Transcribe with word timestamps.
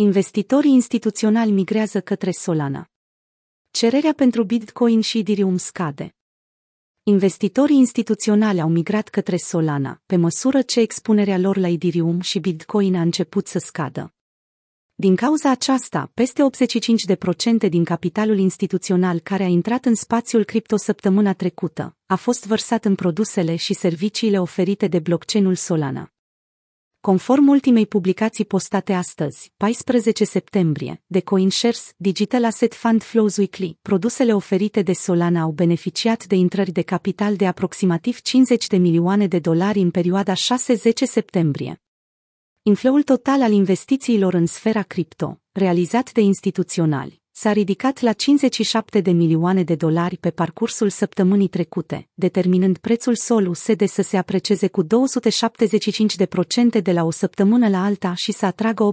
Investitorii 0.00 0.72
instituționali 0.72 1.50
migrează 1.50 2.00
către 2.00 2.30
Solana. 2.30 2.90
Cererea 3.70 4.12
pentru 4.12 4.44
Bitcoin 4.44 5.00
și 5.00 5.18
Ethereum 5.18 5.56
scade. 5.56 6.14
Investitorii 7.02 7.76
instituționali 7.76 8.60
au 8.60 8.68
migrat 8.68 9.08
către 9.08 9.36
Solana, 9.36 10.02
pe 10.06 10.16
măsură 10.16 10.62
ce 10.62 10.80
expunerea 10.80 11.38
lor 11.38 11.56
la 11.56 11.68
Ethereum 11.68 12.20
și 12.20 12.38
Bitcoin 12.38 12.94
a 12.94 13.00
început 13.00 13.46
să 13.46 13.58
scadă. 13.58 14.14
Din 14.94 15.16
cauza 15.16 15.50
aceasta, 15.50 16.10
peste 16.14 16.42
85% 17.66 17.68
din 17.68 17.84
capitalul 17.84 18.38
instituțional 18.38 19.18
care 19.18 19.42
a 19.42 19.48
intrat 19.48 19.84
în 19.84 19.94
spațiul 19.94 20.44
cripto 20.44 20.76
săptămâna 20.76 21.32
trecută 21.32 21.96
a 22.06 22.16
fost 22.16 22.46
vărsat 22.46 22.84
în 22.84 22.94
produsele 22.94 23.56
și 23.56 23.74
serviciile 23.74 24.40
oferite 24.40 24.86
de 24.86 24.98
blockchain-ul 24.98 25.54
Solana. 25.54 26.12
Conform 27.00 27.48
ultimei 27.48 27.86
publicații 27.86 28.44
postate 28.44 28.92
astăzi, 28.92 29.52
14 29.56 30.24
septembrie, 30.24 31.02
de 31.06 31.20
CoinShares 31.20 31.92
Digital 31.96 32.44
Asset 32.44 32.74
Fund 32.74 33.02
Flows 33.02 33.36
Weekly, 33.36 33.78
produsele 33.82 34.34
oferite 34.34 34.82
de 34.82 34.92
Solana 34.92 35.40
au 35.40 35.50
beneficiat 35.50 36.26
de 36.26 36.34
intrări 36.34 36.70
de 36.70 36.82
capital 36.82 37.36
de 37.36 37.46
aproximativ 37.46 38.20
50 38.20 38.66
de 38.66 38.76
milioane 38.76 39.26
de 39.26 39.38
dolari 39.38 39.80
în 39.80 39.90
perioada 39.90 40.32
6-10 40.32 40.36
septembrie. 40.92 41.82
Infloul 42.62 43.02
total 43.02 43.42
al 43.42 43.52
investițiilor 43.52 44.34
în 44.34 44.46
sfera 44.46 44.82
cripto, 44.82 45.40
realizat 45.52 46.12
de 46.12 46.20
instituționali, 46.20 47.22
s-a 47.40 47.52
ridicat 47.52 48.00
la 48.00 48.12
57 48.12 49.00
de 49.00 49.10
milioane 49.10 49.62
de 49.62 49.74
dolari 49.74 50.16
pe 50.16 50.30
parcursul 50.30 50.88
săptămânii 50.88 51.48
trecute, 51.48 52.08
determinând 52.14 52.78
prețul 52.78 53.14
SOL 53.14 53.46
USD 53.46 53.88
să 53.88 54.02
se 54.02 54.16
aprecieze 54.16 54.68
cu 54.68 54.84
275% 54.84 54.86
de 56.82 56.92
la 56.92 57.04
o 57.04 57.10
săptămână 57.10 57.68
la 57.68 57.84
alta 57.84 58.14
și 58.14 58.32
să 58.32 58.46
atragă 58.46 58.92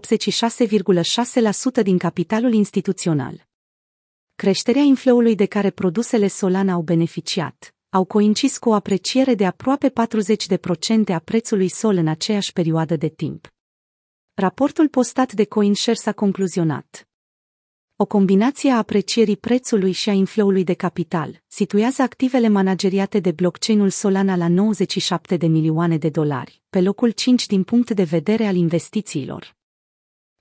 86,6% 1.79 1.83
din 1.83 1.97
capitalul 1.97 2.53
instituțional. 2.53 3.47
Creșterea 4.35 4.81
infloului 4.81 5.35
de 5.35 5.45
care 5.45 5.69
produsele 5.69 6.27
Solana 6.27 6.73
au 6.73 6.81
beneficiat, 6.81 7.75
au 7.89 8.05
coincis 8.05 8.57
cu 8.57 8.69
o 8.69 8.73
apreciere 8.73 9.35
de 9.35 9.45
aproape 9.45 9.89
40% 9.89 9.93
a 11.13 11.19
prețului 11.19 11.67
SOL 11.67 11.95
în 11.95 12.07
aceeași 12.07 12.53
perioadă 12.53 12.95
de 12.95 13.07
timp. 13.07 13.53
Raportul 14.33 14.87
postat 14.87 15.33
de 15.33 15.45
CoinShares 15.45 16.05
a 16.05 16.13
concluzionat. 16.13 17.07
O 17.97 18.05
combinație 18.05 18.71
a 18.71 18.77
aprecierii 18.77 19.37
prețului 19.37 19.91
și 19.91 20.09
a 20.09 20.11
infloului 20.11 20.63
de 20.63 20.73
capital 20.73 21.43
situează 21.47 22.01
activele 22.01 22.47
manageriate 22.47 23.19
de 23.19 23.31
blockchain-ul 23.31 23.89
Solana 23.89 24.35
la 24.35 24.47
97 24.47 25.37
de 25.37 25.47
milioane 25.47 25.97
de 25.97 26.09
dolari, 26.09 26.61
pe 26.69 26.81
locul 26.81 27.11
5 27.11 27.45
din 27.45 27.63
punct 27.63 27.91
de 27.91 28.03
vedere 28.03 28.45
al 28.45 28.55
investițiilor. 28.55 29.55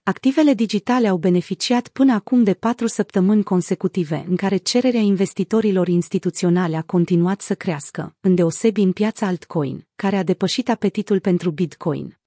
Activele 0.03 0.55
digitale 0.55 1.09
au 1.09 1.17
beneficiat 1.17 1.89
până 1.89 2.13
acum 2.13 2.43
de 2.43 2.55
patru 2.55 2.87
săptămâni 2.87 3.43
consecutive 3.43 4.25
în 4.29 4.37
care 4.37 4.57
cererea 4.57 5.01
investitorilor 5.01 5.89
instituționale 5.89 6.77
a 6.77 6.83
continuat 6.83 7.41
să 7.41 7.55
crească, 7.55 8.17
îndeosebi 8.21 8.81
în 8.81 8.93
piața 8.93 9.27
altcoin, 9.27 9.87
care 9.97 10.17
a 10.17 10.23
depășit 10.23 10.69
apetitul 10.69 11.21
pentru 11.21 11.51
Bitcoin. 11.51 12.19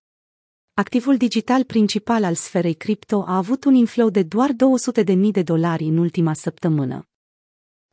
Activul 0.80 1.18
digital 1.18 1.64
principal 1.64 2.24
al 2.24 2.36
sferei 2.36 2.74
cripto 2.74 3.24
a 3.28 3.38
avut 3.38 3.64
un 3.64 3.74
inflow 3.74 4.10
de 4.10 4.24
doar 4.24 4.52
200.000 5.06 5.16
de 5.32 5.42
dolari 5.42 5.84
în 5.84 5.98
ultima 5.98 6.34
săptămână. 6.34 7.08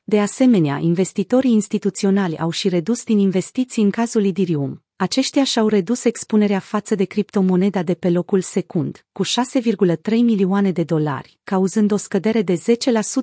De 0.02 0.20
asemenea, 0.20 0.78
investitorii 0.78 1.52
instituționali 1.52 2.38
au 2.38 2.50
și 2.50 2.68
redus 2.68 3.04
din 3.04 3.18
investiții 3.18 3.82
în 3.82 3.90
cazul 3.90 4.24
Ethereum. 4.24 4.84
Aceștia 4.96 5.44
și-au 5.44 5.68
redus 5.68 6.04
expunerea 6.04 6.58
față 6.58 6.94
de 6.94 7.04
criptomoneda 7.04 7.82
de 7.82 7.94
pe 7.94 8.10
locul 8.10 8.40
secund, 8.40 9.06
cu 9.12 9.24
6,3 9.24 10.10
milioane 10.10 10.70
de 10.70 10.82
dolari, 10.82 11.38
cauzând 11.44 11.92
o 11.92 11.96
scădere 11.96 12.42
de 12.42 12.54
10% 12.54 12.56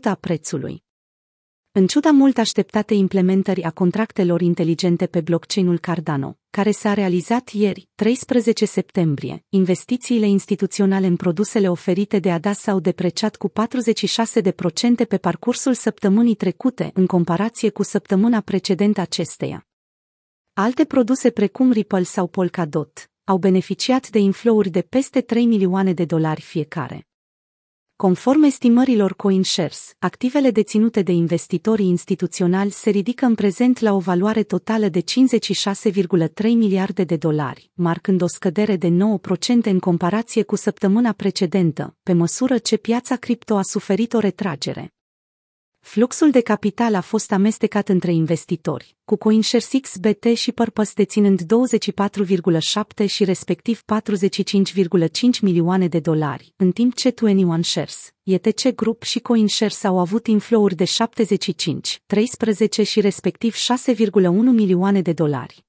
a 0.04 0.16
prețului. 0.16 0.84
În 1.74 1.88
ciuda 1.88 2.12
mult 2.12 2.38
așteptate 2.38 2.94
implementări 2.94 3.64
a 3.64 3.72
contractelor 3.72 4.42
inteligente 4.42 5.08
pe 5.08 5.22
blockchain-ul 5.22 5.80
Cardano, 5.80 6.38
care 6.50 6.72
s-a 6.72 6.94
realizat 6.94 7.50
ieri, 7.50 7.90
13 7.96 8.66
septembrie, 8.66 9.46
investițiile 9.50 10.28
instituționale 10.28 11.08
în 11.08 11.16
produsele 11.16 11.70
oferite 11.70 12.20
de 12.20 12.32
ADA 12.32 12.54
s-au 12.54 12.80
depreciat 12.80 13.36
cu 13.36 13.50
46% 13.50 13.54
pe 15.08 15.18
parcursul 15.18 15.74
săptămânii 15.74 16.36
trecute 16.36 16.92
în 16.94 17.06
comparație 17.06 17.70
cu 17.70 17.84
săptămâna 17.84 18.42
precedentă 18.42 19.02
acesteia. 19.02 19.68
Alte 20.54 20.86
produse 20.86 21.30
precum 21.30 21.72
Ripple 21.72 22.04
sau 22.04 22.28
Polkadot 22.28 23.12
au 23.24 23.38
beneficiat 23.38 24.10
de 24.10 24.20
inflouri 24.20 24.70
de 24.70 24.82
peste 24.82 25.22
3 25.22 25.46
milioane 25.46 25.94
de 25.94 26.06
dolari 26.06 26.42
fiecare. 26.42 27.06
Conform 28.02 28.44
estimărilor 28.44 29.16
CoinShares, 29.16 29.94
activele 30.00 30.52
deținute 30.52 31.02
de 31.02 31.12
investitorii 31.12 31.88
instituționali 31.88 32.72
se 32.72 32.90
ridică 32.90 33.26
în 33.26 33.36
prezent 33.36 33.80
la 33.80 33.94
o 33.94 34.00
valoare 34.00 34.44
totală 34.44 34.88
de 34.88 35.00
56,3 35.00 35.06
miliarde 36.44 37.04
de 37.04 37.16
dolari, 37.16 37.72
marcând 37.74 38.22
o 38.22 38.28
scădere 38.28 38.76
de 38.76 38.88
9% 38.88 38.92
în 39.64 39.80
comparație 39.80 40.44
cu 40.44 40.56
săptămâna 40.56 41.12
precedentă, 41.12 41.96
pe 42.04 42.14
măsură 42.14 42.58
ce 42.58 42.78
piața 42.78 43.16
cripto 43.16 43.56
a 43.56 43.62
suferit 43.62 44.14
o 44.14 44.20
retragere. 44.20 44.94
Fluxul 45.82 46.32
de 46.32 46.42
capital 46.42 46.96
a 46.96 47.02
fost 47.02 47.32
amestecat 47.32 47.90
între 47.90 48.14
investitori, 48.14 48.96
cu 49.06 49.16
CoinShares 49.16 49.72
XBT 49.82 50.26
și 50.36 50.52
Purpose 50.52 50.92
deținând 50.96 51.42
24,7 51.42 53.06
și 53.08 53.24
respectiv 53.24 53.84
45,5 53.94 55.10
milioane 55.42 55.88
de 55.88 56.00
dolari, 56.00 56.54
în 56.56 56.72
timp 56.72 56.96
ce 56.96 57.10
21 57.10 57.62
Shares, 57.62 58.14
ETC 58.24 58.76
Group 58.76 59.04
și 59.04 59.20
CoinShares 59.20 59.84
au 59.84 60.00
avut 60.00 60.28
inflouri 60.28 60.76
de 60.76 60.86
75, 60.86 62.02
13 62.06 62.84
și 62.84 63.02
respectiv 63.02 63.56
6,1 63.56 63.62
milioane 64.54 65.02
de 65.02 65.14
dolari. 65.14 65.66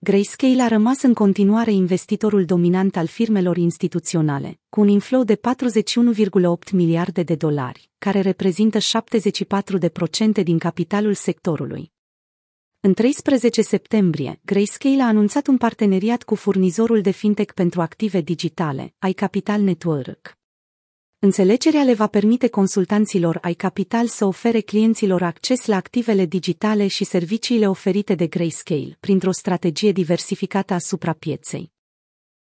Grayscale 0.00 0.62
a 0.62 0.68
rămas 0.68 1.02
în 1.02 1.14
continuare 1.14 1.72
investitorul 1.72 2.44
dominant 2.44 2.96
al 2.96 3.06
firmelor 3.06 3.56
instituționale, 3.56 4.60
cu 4.68 4.80
un 4.80 4.88
inflow 4.88 5.24
de 5.24 5.36
41,8 5.36 6.70
miliarde 6.72 7.22
de 7.22 7.34
dolari, 7.34 7.90
care 7.98 8.20
reprezintă 8.20 8.78
74% 8.78 10.42
din 10.42 10.58
capitalul 10.58 11.14
sectorului. 11.14 11.92
În 12.80 12.94
13 12.94 13.62
septembrie, 13.62 14.40
Grayscale 14.44 15.02
a 15.02 15.06
anunțat 15.06 15.46
un 15.46 15.56
parteneriat 15.56 16.22
cu 16.22 16.34
furnizorul 16.34 17.00
de 17.00 17.10
fintech 17.10 17.52
pentru 17.54 17.80
active 17.80 18.20
digitale, 18.20 18.94
iCapital 19.08 19.60
Network. 19.60 20.38
Înțelegerea 21.20 21.82
le 21.82 21.94
va 21.94 22.06
permite 22.06 22.48
consultanților 22.48 23.38
ai 23.40 23.54
capital 23.54 24.06
să 24.06 24.24
ofere 24.24 24.60
clienților 24.60 25.22
acces 25.22 25.66
la 25.66 25.76
activele 25.76 26.24
digitale 26.24 26.86
și 26.86 27.04
serviciile 27.04 27.68
oferite 27.68 28.14
de 28.14 28.26
Grayscale 28.26 28.96
printr-o 29.00 29.32
strategie 29.32 29.92
diversificată 29.92 30.74
asupra 30.74 31.12
pieței. 31.12 31.72